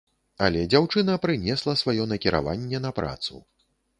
Але 0.45 0.61
дзяўчына 0.73 1.17
прынесла 1.25 1.75
сваё 1.83 2.07
накіраванне 2.15 2.83
на 2.87 2.91
працу. 3.01 3.33